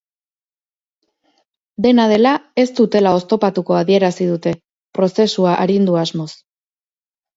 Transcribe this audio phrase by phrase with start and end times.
[1.85, 2.31] Dena dela,
[2.63, 4.55] ez dutela oztopatuko adierazi dute,
[4.99, 6.31] prozesua arindu asmoz.